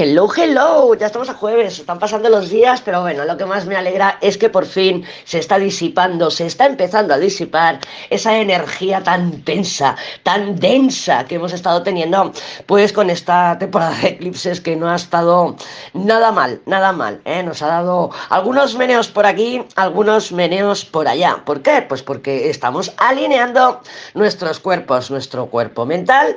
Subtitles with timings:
[0.00, 3.66] Hello, hello, ya estamos a jueves, están pasando los días, pero bueno, lo que más
[3.66, 8.38] me alegra es que por fin se está disipando, se está empezando a disipar esa
[8.38, 12.32] energía tan tensa, tan densa que hemos estado teniendo,
[12.66, 15.56] pues con esta temporada de eclipses que no ha estado
[15.94, 17.42] nada mal, nada mal, ¿eh?
[17.42, 21.42] nos ha dado algunos meneos por aquí, algunos meneos por allá.
[21.44, 21.82] ¿Por qué?
[21.82, 23.80] Pues porque estamos alineando
[24.14, 26.36] nuestros cuerpos, nuestro cuerpo mental,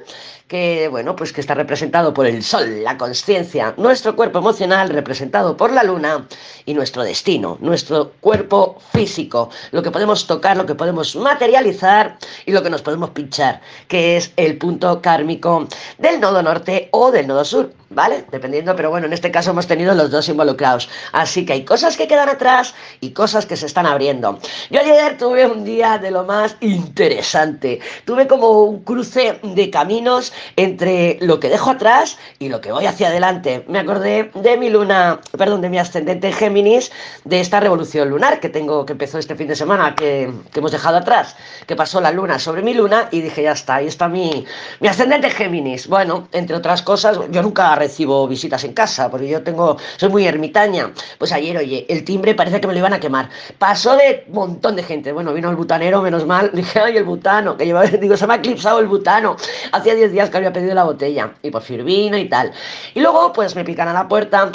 [0.52, 5.56] que bueno, pues que está representado por el sol, la conciencia, nuestro cuerpo emocional representado
[5.56, 6.28] por la luna
[6.66, 12.52] y nuestro destino, nuestro cuerpo físico, lo que podemos tocar, lo que podemos materializar y
[12.52, 17.28] lo que nos podemos pinchar, que es el punto kármico del nodo norte o del
[17.28, 17.81] nodo sur.
[17.92, 18.26] ¿Vale?
[18.32, 20.90] Dependiendo, pero bueno, en este caso hemos tenido los dos involucrados.
[21.12, 24.40] Así que hay cosas que quedan atrás y cosas que se están abriendo.
[24.70, 27.80] Yo ayer tuve un día de lo más interesante.
[28.06, 32.86] Tuve como un cruce de caminos entre lo que dejo atrás y lo que voy
[32.86, 33.64] hacia adelante.
[33.68, 36.92] Me acordé de mi luna, perdón, de mi ascendente Géminis,
[37.26, 40.98] de esta revolución lunar que tengo, que empezó este fin de semana, que, hemos dejado
[40.98, 41.36] atrás,
[41.66, 44.46] que pasó la luna sobre mi luna y dije, ya está, ahí está mi,
[44.80, 45.88] mi ascendente Géminis.
[45.88, 50.26] Bueno, entre otras cosas, yo nunca recibo visitas en casa, porque yo tengo, soy muy
[50.26, 50.92] ermitaña.
[51.18, 53.30] Pues ayer, oye, el timbre parece que me lo iban a quemar.
[53.58, 55.12] Pasó de montón de gente.
[55.12, 56.52] Bueno, vino el butanero, menos mal.
[56.54, 59.36] Dije, ay, el butano, que lleva, digo, se me ha eclipsado el butano.
[59.72, 61.34] Hacía 10 días que había pedido la botella.
[61.42, 62.52] Y por fin vino y tal.
[62.94, 64.52] Y luego, pues me pican a la puerta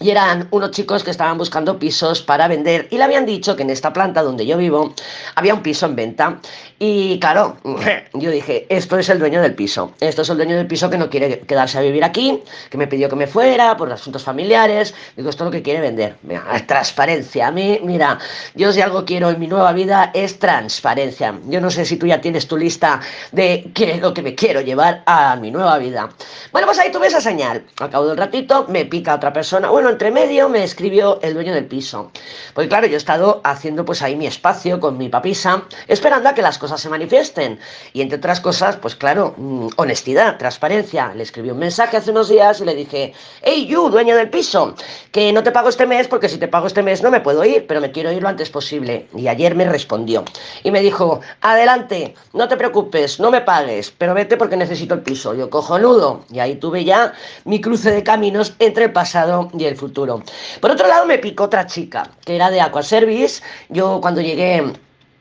[0.00, 3.62] y eran unos chicos que estaban buscando pisos para vender y le habían dicho que
[3.62, 4.94] en esta planta donde yo vivo
[5.34, 6.40] había un piso en venta.
[6.78, 7.56] Y claro,
[8.14, 9.92] yo dije, esto es el dueño del piso.
[10.00, 12.86] Esto es el dueño del piso que no quiere quedarse a vivir aquí, que me
[12.86, 14.94] pidió que me fuera por asuntos familiares.
[15.16, 16.16] Digo, esto es lo que quiere vender.
[16.22, 17.48] Mira, transparencia.
[17.48, 18.18] A mí, mira,
[18.54, 21.34] yo si algo quiero en mi nueva vida es transparencia.
[21.46, 23.00] Yo no sé si tú ya tienes tu lista
[23.32, 26.08] de qué es lo que me quiero llevar a mi nueva vida.
[26.52, 27.64] Bueno, pues ahí tuve esa señal.
[27.80, 29.68] Al cabo del ratito me pica otra persona.
[29.78, 32.10] Bueno, entre medio me escribió el dueño del piso.
[32.52, 36.34] Pues claro, yo he estado haciendo pues ahí mi espacio con mi papisa, esperando a
[36.34, 37.60] que las cosas se manifiesten.
[37.92, 41.14] Y entre otras cosas, pues claro, mm, honestidad, transparencia.
[41.14, 43.12] Le escribí un mensaje hace unos días y le dije,
[43.42, 44.74] hey, you, dueño del piso,
[45.12, 47.44] que no te pago este mes porque si te pago este mes no me puedo
[47.44, 49.06] ir, pero me quiero ir lo antes posible.
[49.14, 50.24] Y ayer me respondió
[50.64, 55.02] y me dijo, adelante, no te preocupes, no me pagues, pero vete porque necesito el
[55.02, 55.34] piso.
[55.34, 56.24] Yo cojo nudo.
[56.32, 57.12] Y ahí tuve ya
[57.44, 60.22] mi cruce de caminos entre el pasado y el futuro.
[60.60, 63.42] Por otro lado, me picó otra chica, que era de Aquaservice.
[63.68, 64.72] Yo cuando llegué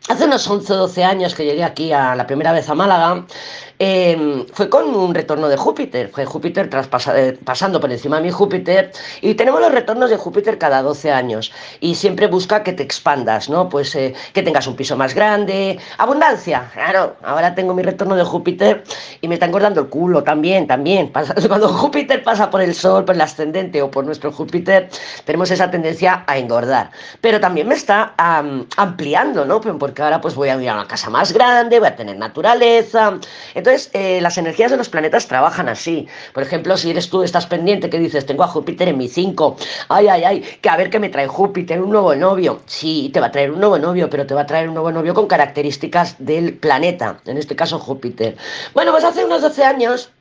[0.10, 3.26] Hace unos 11 o 12 años que llegué aquí a la primera vez a Málaga,
[3.80, 6.68] Em, fue con un retorno de Júpiter, fue Júpiter
[7.16, 11.12] eh, pasando por encima de mi Júpiter y tenemos los retornos de Júpiter cada 12
[11.12, 13.70] años y siempre busca que te expandas, ¿no?
[13.70, 18.24] Pues eh, que tengas un piso más grande, abundancia, claro, ahora tengo mi retorno de
[18.24, 18.84] Júpiter
[19.22, 21.14] y me está engordando el culo también, también,
[21.48, 24.90] cuando Júpiter pasa por el Sol, por el ascendente o por nuestro Júpiter,
[25.24, 26.90] tenemos esa tendencia a engordar,
[27.22, 28.16] pero también me está
[28.76, 29.62] ampliando, ¿no?
[29.62, 33.20] Porque ahora pues voy a ir a una casa más grande, voy a tener naturaleza,
[33.68, 36.08] eh, las energías de los planetas trabajan así.
[36.34, 39.58] Por ejemplo, si eres tú, estás pendiente que dices, tengo a Júpiter en mi 5,
[39.90, 42.62] ay, ay, ay, que a ver qué me trae Júpiter, un nuevo novio.
[42.66, 44.92] Sí, te va a traer un nuevo novio, pero te va a traer un nuevo
[44.92, 48.38] novio con características del planeta, en este caso Júpiter.
[48.74, 50.12] Bueno, pues hace unos 12 años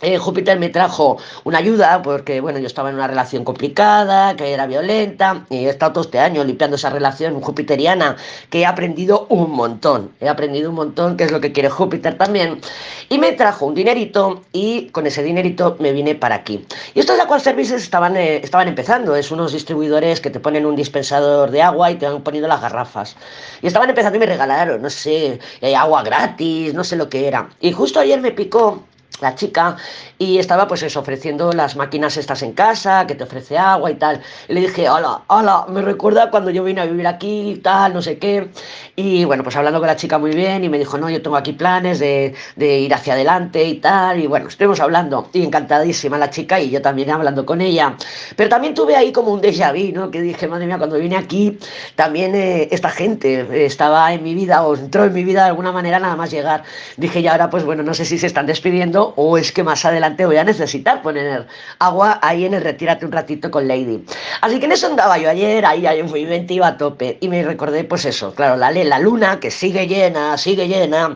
[0.00, 4.52] eh, Júpiter me trajo una ayuda porque, bueno, yo estaba en una relación complicada, que
[4.52, 8.16] era violenta, y he estado todo este año limpiando esa relación jupiteriana,
[8.50, 12.18] que he aprendido un montón, he aprendido un montón, que es lo que quiere Júpiter
[12.18, 12.60] también,
[13.08, 16.66] y me trajo un dinerito, y con ese dinerito me vine para aquí.
[16.94, 20.76] Y estos Aqua Services estaban, eh, estaban empezando, es unos distribuidores que te ponen un
[20.76, 23.16] dispensador de agua y te van poniendo las garrafas.
[23.62, 27.28] Y estaban empezando y me regalaron, no sé, eh, agua gratis, no sé lo que
[27.28, 27.48] era.
[27.60, 28.82] Y justo ayer me picó
[29.24, 29.76] la chica
[30.18, 33.94] y estaba pues eso, ofreciendo las máquinas estas en casa, que te ofrece agua y
[33.94, 34.20] tal.
[34.48, 38.02] Y le dije, hola, hola, me recuerda cuando yo vine a vivir aquí tal, no
[38.02, 38.48] sé qué.
[38.96, 41.36] Y bueno, pues hablando con la chica muy bien y me dijo, no, yo tengo
[41.36, 44.20] aquí planes de, ir hacia adelante y tal.
[44.20, 47.96] Y bueno, estuvimos hablando y encantadísima la chica y yo también hablando con ella.
[48.36, 50.10] Pero también tuve ahí como un déjà vu, ¿no?
[50.10, 51.58] Que dije, madre mía, cuando vine aquí,
[51.96, 55.72] también eh, esta gente estaba en mi vida o entró en mi vida de alguna
[55.72, 56.62] manera nada más llegar.
[56.96, 59.84] Dije, y ahora pues bueno, no sé si se están despidiendo o es que más
[59.84, 61.46] adelante voy a necesitar poner
[61.78, 64.04] agua ahí en el retírate un ratito con Lady.
[64.40, 67.42] Así que en eso andaba yo ayer, ahí, ahí muy inventiva a tope y me
[67.42, 71.14] recordé pues eso, claro, la, la luna que sigue llena, sigue llena,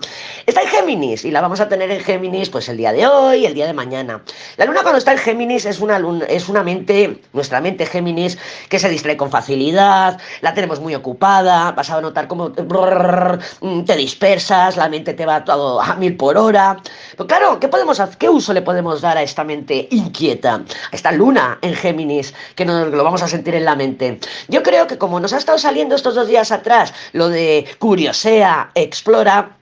[0.62, 3.54] en Géminis y la vamos a tener en Géminis pues el día de hoy, el
[3.54, 4.22] día de mañana.
[4.56, 8.38] La luna cuando está en Géminis es una, luna, es una mente, nuestra mente Géminis,
[8.68, 14.76] que se distrae con facilidad, la tenemos muy ocupada, vas a notar cómo te dispersas,
[14.76, 16.78] la mente te va todo a mil por hora.
[17.12, 21.12] Pero claro, ¿qué podemos, qué uso le podemos dar a esta mente inquieta, a esta
[21.12, 24.20] luna en Géminis, que nos lo vamos a sentir en la mente?
[24.48, 28.70] Yo creo que como nos ha estado saliendo estos dos días atrás lo de curiosea,
[28.74, 29.57] explora,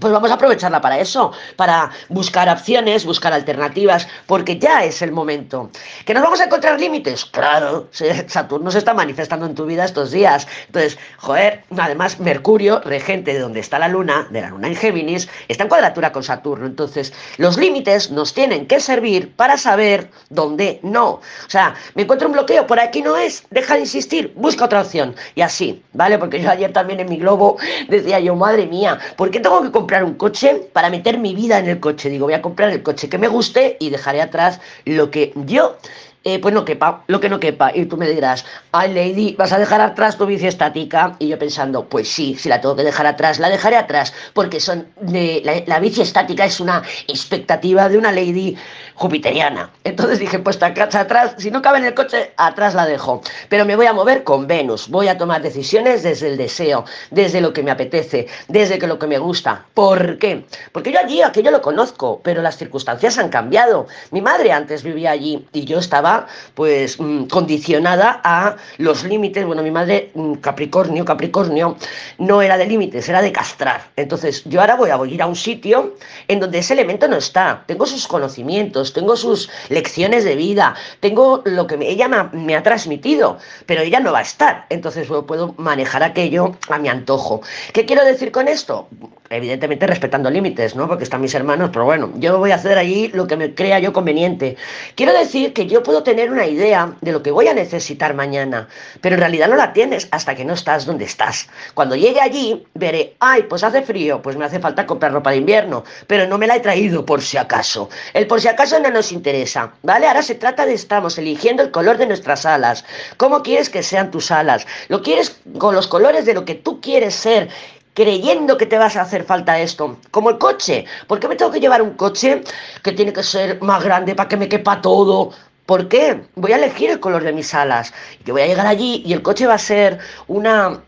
[0.00, 5.12] pues vamos a aprovecharla para eso, para buscar opciones, buscar alternativas, porque ya es el
[5.12, 5.70] momento.
[6.04, 7.24] ¿Que nos vamos a encontrar límites?
[7.24, 7.88] Claro,
[8.26, 10.46] Saturno se está manifestando en tu vida estos días.
[10.66, 15.28] Entonces, joder, además Mercurio, regente de donde está la luna, de la luna en Géminis,
[15.48, 16.66] está en cuadratura con Saturno.
[16.66, 21.08] Entonces, los límites nos tienen que servir para saber dónde no.
[21.08, 24.82] O sea, me encuentro un bloqueo, por aquí no es, deja de insistir, busca otra
[24.82, 25.14] opción.
[25.34, 26.18] Y así, ¿vale?
[26.18, 27.56] Porque yo ayer también en mi globo
[27.88, 31.60] decía yo, madre mía, ¿por qué tengo que comprar un coche para meter mi vida
[31.60, 32.10] en el coche.
[32.10, 35.76] Digo, voy a comprar el coche que me guste y dejaré atrás lo que yo
[36.24, 37.70] eh, pues no quepa, lo que no quepa.
[37.72, 41.14] Y tú me dirás, ay Lady, ¿vas a dejar atrás tu bici estática?
[41.20, 44.58] Y yo pensando, pues sí, si la tengo que dejar atrás, la dejaré atrás, porque
[44.58, 48.56] son de, la, la bici estática es una expectativa de una Lady
[48.96, 49.70] jupiteriana.
[49.84, 53.20] Entonces dije, pues atrás, si no cabe en el coche, atrás la dejo.
[53.48, 57.40] Pero me voy a mover con Venus, voy a tomar decisiones desde el deseo, desde
[57.40, 59.66] lo que me apetece, desde que lo que me gusta.
[59.74, 60.44] ¿Por qué?
[60.72, 63.86] Porque yo allí, aquello lo conozco, pero las circunstancias han cambiado.
[64.10, 69.44] Mi madre antes vivía allí y yo estaba pues mm, condicionada a los límites.
[69.44, 71.76] Bueno, mi madre, mm, Capricornio, Capricornio,
[72.18, 73.90] no era de límites, era de castrar.
[73.96, 75.94] Entonces yo ahora voy a ir a un sitio
[76.28, 77.64] en donde ese elemento no está.
[77.66, 83.38] Tengo sus conocimientos, tengo sus lecciones de vida, tengo lo que ella me ha, transmitido,
[83.66, 84.66] pero ella no va a estar.
[84.70, 87.42] Entonces puedo manejar aquello a mi antojo.
[87.72, 88.88] ¿Qué quiero decir con esto?
[89.28, 90.86] Evidentemente respetando límites, ¿no?
[90.86, 93.78] Porque están mis hermanos, pero bueno, yo voy a hacer allí lo que me crea
[93.80, 94.56] yo conveniente.
[94.94, 98.68] Quiero decir que yo puedo tener una idea de lo que voy a necesitar mañana,
[99.00, 101.48] pero en realidad no la tienes hasta que no estás donde estás.
[101.74, 105.38] Cuando llegue allí, veré, ay, pues hace frío, pues me hace falta comprar ropa de
[105.38, 107.88] invierno, pero no me la he traído por si acaso.
[108.14, 110.06] El por si acaso no nos interesa, ¿vale?
[110.06, 112.84] Ahora se trata de estamos eligiendo el color de nuestras alas.
[113.16, 114.66] ¿Cómo quieres que sean tus alas?
[114.88, 117.48] ¿Lo quieres con los colores de lo que tú quieres ser?
[117.94, 119.96] creyendo que te vas a hacer falta esto.
[120.10, 120.84] Como el coche.
[121.06, 122.42] ¿Por qué me tengo que llevar un coche
[122.82, 125.30] que tiene que ser más grande para que me quepa todo?
[125.64, 126.22] ¿Por qué?
[126.34, 127.94] Voy a elegir el color de mis alas.
[128.26, 130.82] Yo voy a llegar allí y el coche va a ser una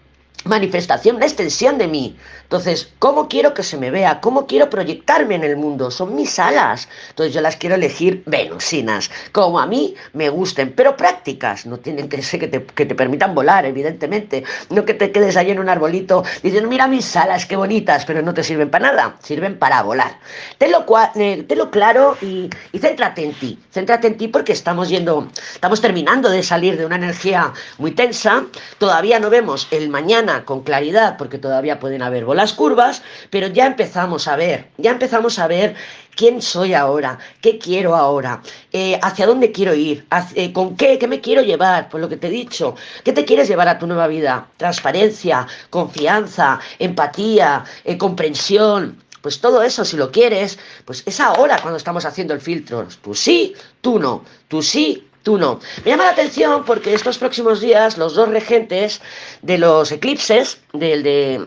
[0.48, 2.16] manifestación, una extensión de mí.
[2.42, 4.20] Entonces, ¿cómo quiero que se me vea?
[4.20, 5.90] ¿Cómo quiero proyectarme en el mundo?
[5.90, 6.88] Son mis alas.
[7.10, 11.66] Entonces yo las quiero elegir venusinas, como a mí me gusten, pero prácticas.
[11.66, 14.44] No tienen que ser que te, que te permitan volar, evidentemente.
[14.70, 18.22] No que te quedes ahí en un arbolito diciendo, mira mis alas, qué bonitas, pero
[18.22, 20.18] no te sirven para nada, sirven para volar.
[20.56, 20.86] Tenlo,
[21.16, 23.58] eh, lo claro y, y céntrate en ti.
[23.72, 28.46] Céntrate en ti porque estamos yendo, estamos terminando de salir de una energía muy tensa.
[28.78, 33.48] Todavía no vemos el mañana con claridad porque todavía pueden haber volados las curvas, pero
[33.48, 35.74] ya empezamos a ver, ya empezamos a ver
[36.14, 38.42] quién soy ahora, qué quiero ahora,
[38.72, 42.16] eh, hacia dónde quiero ir, eh, con qué, qué me quiero llevar, por lo que
[42.16, 47.98] te he dicho, qué te quieres llevar a tu nueva vida, transparencia, confianza, empatía, eh,
[47.98, 52.86] comprensión, pues todo eso, si lo quieres, pues es ahora cuando estamos haciendo el filtro.
[53.02, 54.24] Tú sí, tú no.
[54.46, 55.60] Tú sí, tú no.
[55.84, 59.00] Me llama la atención porque estos próximos días los dos regentes
[59.42, 61.46] de los eclipses, del de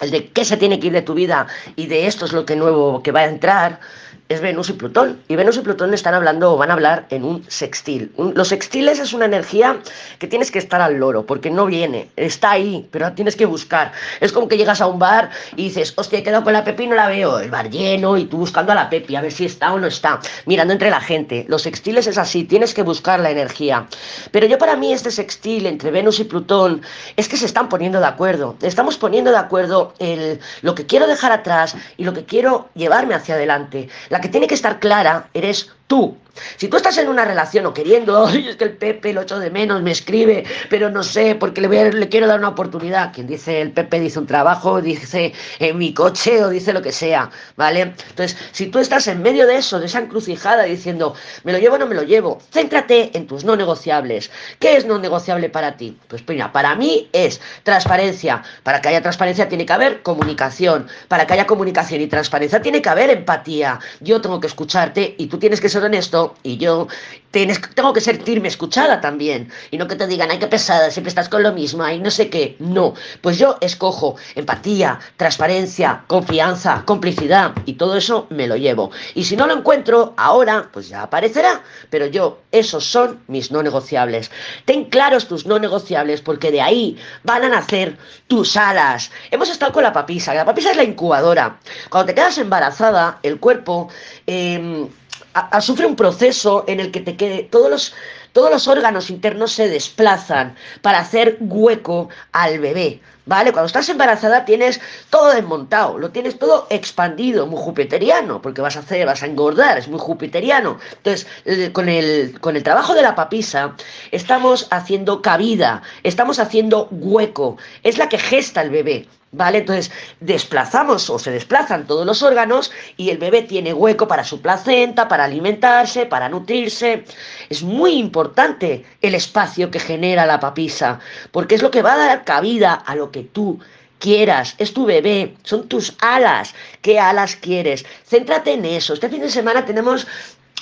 [0.00, 1.46] el de qué se tiene que ir de tu vida
[1.76, 3.80] y de esto es lo que nuevo que va a entrar,
[4.28, 5.20] es Venus y Plutón.
[5.28, 8.12] Y Venus y Plutón están hablando o van a hablar en un sextil.
[8.16, 9.78] los sextiles es una energía
[10.18, 13.92] que tienes que estar al loro, porque no viene, está ahí, pero tienes que buscar.
[14.20, 16.84] Es como que llegas a un bar y dices, hostia, he quedado con la Pepi
[16.84, 17.38] y no la veo.
[17.38, 19.86] El bar lleno y tú buscando a la Pepi, a ver si está o no
[19.86, 21.46] está, mirando entre la gente.
[21.48, 23.86] Los sextiles es así, tienes que buscar la energía.
[24.30, 26.82] Pero yo para mí este sextil entre Venus y Plutón
[27.16, 28.56] es que se están poniendo de acuerdo.
[28.62, 33.14] Estamos poniendo de acuerdo el, lo que quiero dejar atrás y lo que quiero llevarme
[33.14, 33.88] hacia adelante.
[34.08, 36.16] La que tiene que estar clara eres tú.
[36.56, 39.38] Si tú estás en una relación o queriendo, ay, es que el Pepe lo echo
[39.38, 43.12] de menos, me escribe, pero no sé, porque le, le quiero dar una oportunidad.
[43.12, 46.92] Quien dice el Pepe dice un trabajo, dice en mi coche o dice lo que
[46.92, 47.94] sea, ¿vale?
[48.10, 51.14] Entonces, si tú estás en medio de eso, de esa encrucijada, diciendo,
[51.44, 54.30] me lo llevo o no me lo llevo, céntrate en tus no negociables.
[54.58, 55.96] ¿Qué es no negociable para ti?
[56.08, 58.42] Pues mira, para mí es transparencia.
[58.62, 60.86] Para que haya transparencia tiene que haber comunicación.
[61.08, 63.78] Para que haya comunicación y transparencia tiene que haber empatía.
[64.00, 66.88] Yo tengo que escucharte y tú tienes que ser ser honesto y yo
[67.30, 69.50] tengo que sentirme escuchada también.
[69.70, 72.10] Y no que te digan, ay, qué pesada, siempre estás con lo mismo, ay, no
[72.10, 72.56] sé qué.
[72.58, 78.90] No, pues yo escojo empatía, transparencia, confianza, complicidad y todo eso me lo llevo.
[79.14, 81.62] Y si no lo encuentro ahora, pues ya aparecerá.
[81.90, 84.30] Pero yo, esos son mis no negociables.
[84.64, 89.10] Ten claros tus no negociables porque de ahí van a nacer tus alas.
[89.30, 90.34] Hemos estado con la papisa.
[90.34, 91.58] La papisa es la incubadora.
[91.90, 93.88] Cuando te quedas embarazada, el cuerpo...
[94.26, 94.88] Eh,
[95.34, 97.94] a, sufre un proceso en el que te quede todos los,
[98.32, 103.00] todos los órganos internos se desplazan para hacer hueco al bebé.
[103.26, 103.52] ¿Vale?
[103.52, 104.80] Cuando estás embarazada tienes
[105.10, 109.76] todo desmontado, lo tienes todo expandido, muy jupiteriano, porque vas a hacer, vas a engordar,
[109.76, 110.78] es muy jupiteriano.
[110.96, 111.26] Entonces,
[111.72, 113.74] con el, con el trabajo de la papisa,
[114.12, 119.06] estamos haciendo cabida, estamos haciendo hueco, es la que gesta el bebé.
[119.30, 119.58] ¿Vale?
[119.58, 124.40] Entonces desplazamos o se desplazan todos los órganos y el bebé tiene hueco para su
[124.40, 127.04] placenta, para alimentarse, para nutrirse.
[127.50, 132.06] Es muy importante el espacio que genera la papisa, porque es lo que va a
[132.06, 133.60] dar cabida a lo que tú
[133.98, 136.54] quieras, es tu bebé, son tus alas.
[136.82, 137.84] ¿Qué alas quieres?
[138.06, 138.94] Céntrate en eso.
[138.94, 140.06] Este fin de semana tenemos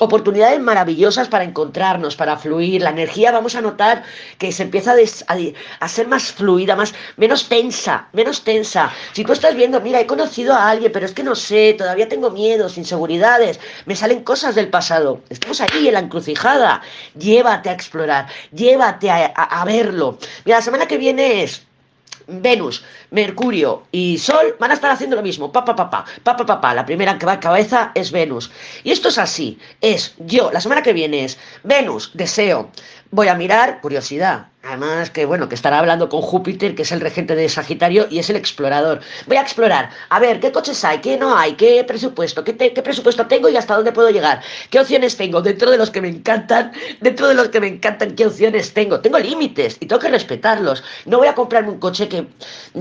[0.00, 2.82] oportunidades maravillosas para encontrarnos, para fluir.
[2.82, 4.04] La energía vamos a notar
[4.38, 4.94] que se empieza
[5.80, 8.92] a, ser más fluida, más, menos tensa, menos tensa.
[9.12, 12.08] Si tú estás viendo, mira, he conocido a alguien, pero es que no sé, todavía
[12.08, 15.20] tengo miedos, inseguridades, me salen cosas del pasado.
[15.28, 16.82] Estamos aquí en la encrucijada.
[17.18, 20.18] Llévate a explorar, llévate a, a verlo.
[20.44, 21.65] Mira, la semana que viene es
[22.26, 25.52] Venus, Mercurio y Sol van a estar haciendo lo mismo.
[25.52, 28.50] Pa, pa, pa, pa, pa, pa, pa, La primera que va a cabeza es Venus.
[28.84, 29.58] Y esto es así.
[29.80, 32.70] Es yo, la semana que viene es Venus, deseo.
[33.10, 37.00] Voy a mirar, curiosidad, Además que bueno, que estará hablando con Júpiter, que es el
[37.00, 39.00] regente de Sagitario y es el explorador.
[39.26, 42.82] Voy a explorar, a ver qué coches hay, qué no hay, qué presupuesto, qué, qué,
[42.82, 44.42] presupuesto tengo y hasta dónde puedo llegar.
[44.70, 45.40] ¿Qué opciones tengo?
[45.40, 48.98] Dentro de los que me encantan, dentro de los que me encantan, ¿qué opciones tengo?
[48.98, 50.82] Tengo límites y tengo que respetarlos.
[51.04, 52.26] No voy a comprarme un coche que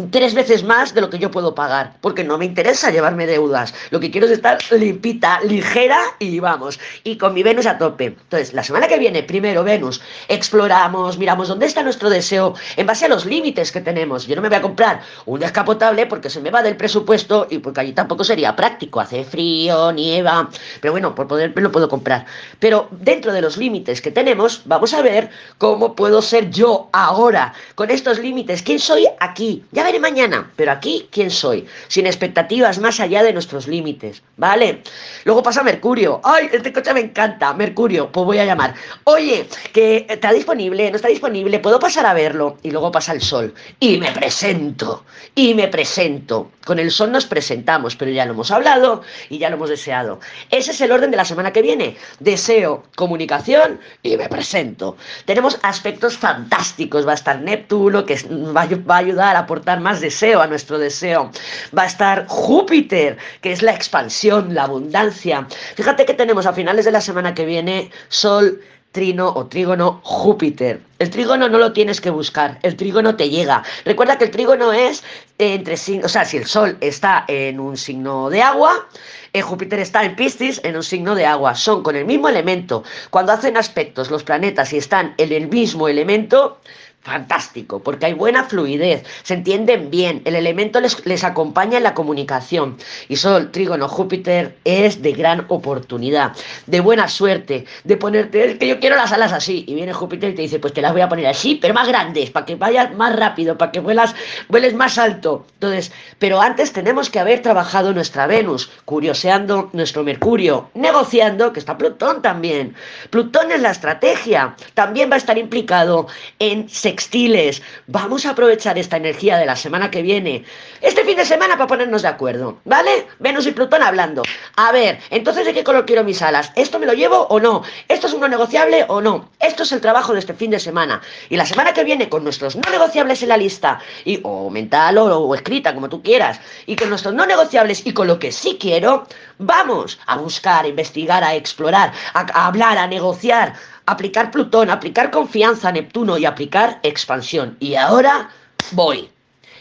[0.09, 3.75] tres veces más de lo que yo puedo pagar, porque no me interesa llevarme deudas.
[3.91, 6.79] Lo que quiero es estar limpita, ligera y vamos.
[7.03, 8.05] Y con mi Venus a tope.
[8.05, 13.03] Entonces, la semana que viene, primero Venus, exploramos, miramos dónde está nuestro deseo en base
[13.03, 14.25] a los límites que tenemos.
[14.27, 17.57] Yo no me voy a comprar un descapotable porque se me va del presupuesto y
[17.57, 19.01] porque allí tampoco sería práctico.
[19.01, 22.25] Hace frío, nieva, pero bueno, por poder lo puedo comprar.
[22.59, 27.53] Pero dentro de los límites que tenemos, vamos a ver cómo puedo ser yo ahora
[27.75, 28.63] con estos límites.
[28.63, 29.65] ¿Quién soy aquí?
[29.73, 31.65] Ya veré mañana, pero aquí, ¿quién soy?
[31.89, 34.81] Sin expectativas más allá de nuestros límites, ¿vale?
[35.25, 36.21] Luego pasa Mercurio.
[36.23, 37.53] ¡Ay, este coche me encanta!
[37.53, 38.75] Mercurio, pues voy a llamar.
[39.03, 43.21] Oye, que está disponible, no está disponible puedo pasar a verlo y luego pasa el
[43.21, 43.51] sol.
[43.79, 45.03] Y me presento,
[45.33, 46.51] y me presento.
[46.63, 50.19] Con el sol nos presentamos, pero ya lo hemos hablado y ya lo hemos deseado.
[50.51, 51.97] Ese es el orden de la semana que viene.
[52.19, 54.95] Deseo, comunicación y me presento.
[55.25, 57.07] Tenemos aspectos fantásticos.
[57.07, 58.15] Va a estar Neptuno, que
[58.55, 61.31] va a ayudar a aportar más deseo a nuestro deseo.
[61.75, 65.47] Va a estar Júpiter, que es la expansión, la abundancia.
[65.75, 68.61] Fíjate que tenemos a finales de la semana que viene Sol,
[68.95, 70.79] trino o trígono Júpiter.
[70.99, 73.61] El trígono no lo tienes que buscar, el trígono te llega.
[73.83, 75.03] Recuerda que el trígono es
[75.37, 78.87] entre signos, o sea, si el Sol está en un signo de agua,
[79.33, 81.55] el Júpiter está en Piscis en un signo de agua.
[81.55, 82.85] Son con el mismo elemento.
[83.09, 86.61] Cuando hacen aspectos los planetas y están en el mismo elemento,
[87.05, 91.93] fantástico, porque hay buena fluidez, se entienden bien, el elemento les, les, acompaña en la
[91.93, 92.77] comunicación.
[93.07, 96.33] Y Sol, Trígono, Júpiter es de gran oportunidad,
[96.65, 99.63] de buena suerte, de ponerte, es que yo quiero las alas así.
[99.67, 101.87] Y viene Júpiter y te dice, pues te las voy a poner así, pero más
[101.87, 104.15] grandes, para que vayas más rápido, para que vuelas,
[104.49, 105.45] vueles más alto.
[105.53, 111.77] Entonces, pero antes tenemos que haber trabajado nuestra Venus, curioseando nuestro Mercurio, negociando, que está
[111.77, 112.73] Plutón también.
[113.11, 116.07] Plutón es la estrategia, también va a estar implicado
[116.39, 117.61] en textiles.
[117.87, 120.45] Vamos a aprovechar esta energía de la semana que viene,
[120.81, 123.07] este fin de semana para ponernos de acuerdo, ¿vale?
[123.19, 124.23] Venus y Plutón hablando.
[124.55, 126.53] A ver, entonces de qué color quiero mis alas.
[126.55, 127.63] ¿Esto me lo llevo o no?
[127.89, 129.29] ¿Esto es uno negociable o no?
[129.41, 131.01] Esto es el trabajo de este fin de semana.
[131.29, 134.97] Y la semana que viene, con nuestros no negociables en la lista, y, o mental
[134.97, 138.57] o, escrita, como tú quieras, y con nuestros no negociables y con lo que sí
[138.57, 139.05] quiero,
[139.37, 143.53] vamos a buscar, a investigar, a explorar, a hablar, a negociar,
[143.85, 147.57] aplicar Plutón, aplicar confianza a Neptuno y aplicar expansión.
[147.59, 148.29] Y ahora
[148.71, 149.09] voy.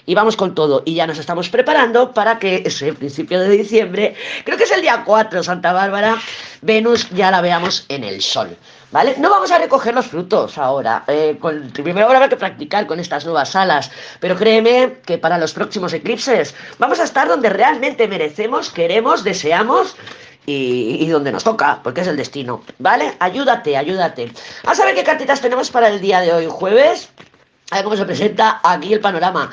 [0.07, 0.83] Y vamos con todo.
[0.85, 4.15] Y ya nos estamos preparando para que ese principio de diciembre,
[4.45, 6.19] creo que es el día 4, Santa Bárbara,
[6.61, 8.57] Venus ya la veamos en el Sol.
[8.91, 9.17] ¿Vale?
[9.19, 11.03] No vamos a recoger los frutos ahora.
[11.09, 11.37] Eh,
[11.73, 13.91] primero habrá que practicar con estas nuevas alas.
[14.21, 19.97] Pero créeme que para los próximos eclipses vamos a estar donde realmente merecemos, queremos, deseamos
[20.47, 23.15] y, donde nos toca, porque es el destino, ¿vale?
[23.19, 24.33] Ayúdate, ayúdate.
[24.67, 27.09] A saber qué cartitas tenemos para el día de hoy, jueves.
[27.71, 29.51] A ver cómo se presenta aquí el panorama.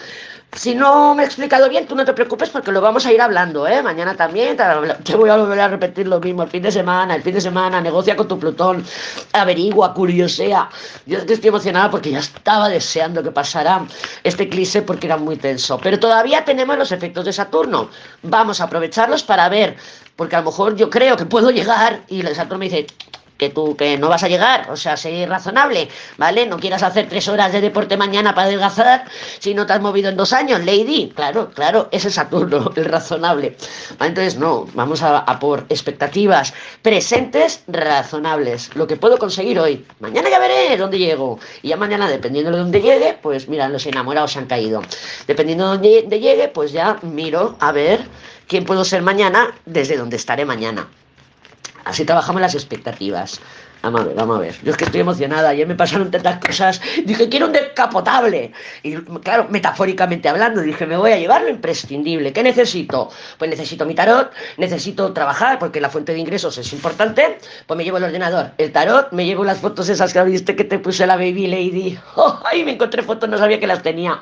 [0.54, 3.22] Si no me he explicado bien, tú no te preocupes porque lo vamos a ir
[3.22, 3.82] hablando, ¿eh?
[3.82, 6.44] Mañana también te voy a volver a repetir lo mismo.
[6.44, 8.84] El fin de semana, el fin de semana, negocia con tu Plutón,
[9.32, 10.70] averigua, curiosea.
[11.06, 13.86] Yo estoy emocionada porque ya estaba deseando que pasara
[14.26, 15.80] este eclipse porque era muy tenso.
[15.82, 17.90] Pero todavía tenemos los efectos de Saturno.
[18.24, 19.78] Vamos a aprovecharlos para ver,
[20.22, 22.86] porque a lo mejor yo creo que puedo llegar y Saturno me dice,
[23.40, 26.46] que tú que no vas a llegar, o sea, sé razonable, ¿vale?
[26.46, 29.06] No quieras hacer tres horas de deporte mañana para adelgazar
[29.40, 31.12] si no te has movido en dos años, Lady.
[31.16, 33.58] Claro, claro, ese es Saturno, el razonable.
[34.00, 38.76] Entonces, no, vamos a, por expectativas presentes razonables.
[38.76, 39.88] Lo que puedo conseguir hoy.
[40.00, 41.40] Mañana ya veré dónde llego.
[41.64, 44.84] Y ya mañana, dependiendo de dónde llegue, pues mira, los enamorados se han caído.
[45.26, 48.02] Dependiendo de dónde llegue, pues ya miro a ver
[48.52, 50.86] quién puedo ser mañana desde donde estaré mañana.
[51.86, 53.40] Así trabajamos las expectativas.
[53.84, 54.56] Vamos a ver, vamos a ver.
[54.64, 55.50] Yo es que estoy emocionada.
[55.50, 56.80] Ayer me pasaron tantas cosas.
[57.04, 58.52] Dije, quiero un descapotable.
[58.84, 62.32] Y claro, metafóricamente hablando, dije, me voy a llevar lo imprescindible.
[62.32, 63.10] ¿Qué necesito?
[63.40, 67.40] Pues necesito mi tarot, necesito trabajar porque la fuente de ingresos es importante.
[67.66, 70.64] Pues me llevo el ordenador, el tarot, me llevo las fotos esas que viste que
[70.64, 72.00] te puse la Baby Lady.
[72.16, 72.40] ¡Oh!
[72.46, 74.20] Ahí me encontré fotos, no sabía que las tenía.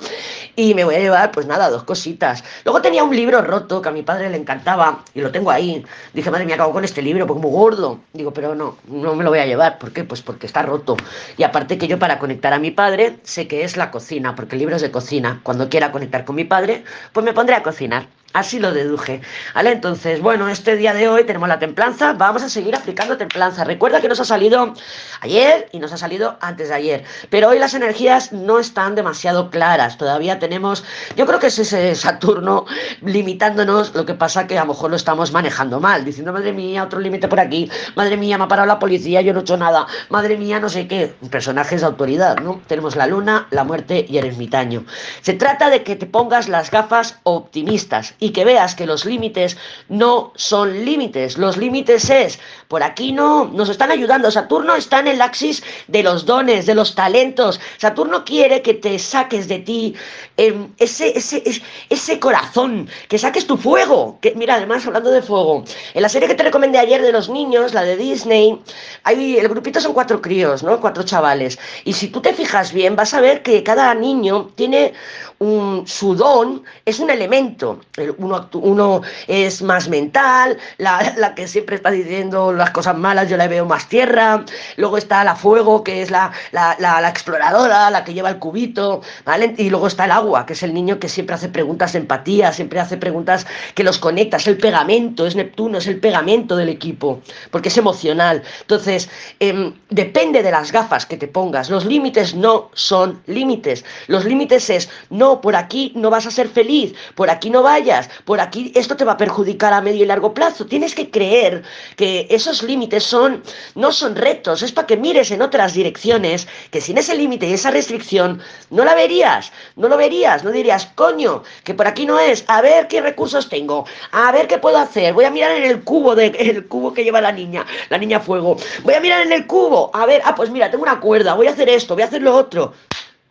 [0.55, 2.43] Y me voy a llevar, pues nada, dos cositas.
[2.63, 5.83] Luego tenía un libro roto que a mi padre le encantaba y lo tengo ahí.
[6.13, 7.99] Dije, madre mía, acabo con este libro porque es muy gordo.
[8.13, 9.77] Digo, pero no, no me lo voy a llevar.
[9.79, 10.03] ¿Por qué?
[10.03, 10.95] Pues porque está roto.
[11.37, 14.55] Y aparte que yo para conectar a mi padre sé que es la cocina, porque
[14.55, 15.41] el de cocina.
[15.43, 18.07] Cuando quiera conectar con mi padre, pues me pondré a cocinar.
[18.31, 19.21] Así lo deduje.
[19.55, 19.71] ¿Vale?
[19.71, 22.13] Entonces, bueno, este día de hoy tenemos la templanza.
[22.13, 23.63] Vamos a seguir aplicando templanza.
[23.63, 24.73] Recuerda que nos ha salido
[25.21, 27.03] ayer y nos ha salido antes de ayer.
[27.31, 29.97] Pero hoy las energías no están demasiado claras.
[29.97, 30.83] Todavía tenemos,
[31.15, 32.65] yo creo que es ese Saturno
[33.01, 33.95] limitándonos.
[33.95, 36.05] Lo que pasa que a lo mejor lo estamos manejando mal.
[36.05, 37.71] Diciendo, madre mía, otro límite por aquí.
[37.95, 39.87] Madre mía, me ha parado la policía, yo no he hecho nada.
[40.09, 41.15] Madre mía, no sé qué.
[41.31, 42.61] Personajes de autoridad, ¿no?
[42.67, 44.85] Tenemos la luna, la muerte y el ermitaño.
[45.21, 49.57] Se trata de que te pongas las gafas optimistas y que veas que los límites
[49.87, 51.37] no son límites.
[51.37, 54.29] Los límites es, por aquí no, nos están ayudando.
[54.29, 57.59] Saturno está en el axis de los dones, de los talentos.
[57.77, 59.95] Saturno quiere que te saques de ti
[60.37, 61.43] em, ese, ese,
[61.89, 64.19] ese, corazón, que saques tu fuego.
[64.21, 67.29] Que, mira, además, hablando de fuego, en la serie que te recomendé ayer de los
[67.29, 68.59] niños, la de Disney,
[69.03, 70.79] hay, el grupito son cuatro críos, ¿no?
[70.79, 71.57] Cuatro chavales.
[71.85, 74.93] Y si tú te fijas bien, vas a ver que cada niño tiene
[75.39, 77.79] un, su don, es un elemento
[78.17, 83.47] uno, uno es más mental, la, que siempre está diciendo las cosas malas, yo la
[83.47, 84.43] veo más tierra,
[84.77, 89.53] luego está la fuego, que es la, la, exploradora, la que lleva el cubito, ¿vale?
[89.57, 92.51] Y luego está el agua, que es el niño que siempre hace preguntas de empatía,
[92.53, 93.45] siempre hace preguntas
[93.75, 97.77] que los conecta, es el pegamento, es Neptuno, es el pegamento del equipo, porque es
[97.77, 98.43] emocional.
[98.61, 104.25] Entonces, em, depende de las gafas que te pongas, los límites no son límites, los
[104.25, 108.39] límites es, no, por aquí no vas a ser feliz, por aquí no vayas, por
[108.39, 110.65] aquí esto te va a perjudicar a medio y largo plazo.
[110.65, 111.63] Tienes que creer
[111.95, 113.43] que esos límites son,
[113.75, 117.53] no son retos, es para que mires en otras direcciones, que sin ese límite y
[117.53, 122.19] esa restricción no la verías, no lo verías, no dirías, coño, que por aquí no
[122.19, 125.63] es, a ver qué recursos tengo, a ver qué puedo hacer, voy a mirar en
[125.63, 129.25] el cubo, de, el cubo que lleva la niña, la niña fuego, voy a mirar
[129.25, 131.95] en el cubo, a ver, ah, pues mira, tengo una cuerda, voy a hacer esto,
[131.95, 132.73] voy a hacer lo otro.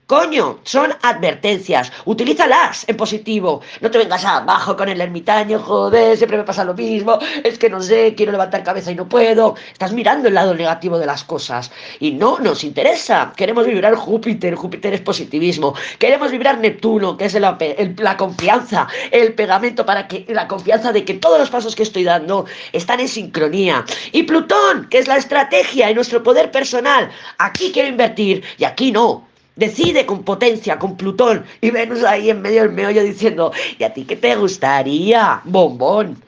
[0.08, 1.92] Coño, son advertencias.
[2.06, 3.60] Utilízalas en positivo.
[3.82, 7.18] No te vengas abajo con el ermitaño, joder, siempre me pasa lo mismo.
[7.44, 9.56] Es que no sé, quiero levantar cabeza y no puedo.
[9.70, 11.70] Estás mirando el lado negativo de las cosas.
[12.00, 13.34] Y no nos interesa.
[13.36, 14.54] Queremos vibrar Júpiter.
[14.54, 15.74] Júpiter es positivismo.
[15.98, 21.12] Queremos vibrar Neptuno, que es la confianza, el pegamento para que la confianza de que
[21.12, 23.84] todos los pasos que estoy dando están en sincronía.
[24.12, 27.10] Y Plutón, que es la estrategia y nuestro poder personal.
[27.36, 29.27] Aquí quiero invertir y aquí no.
[29.58, 33.92] Decide con potencia, con Plutón y Venus ahí en medio del meollo diciendo, ¿y a
[33.92, 35.40] ti qué te gustaría?
[35.42, 36.27] Bombón.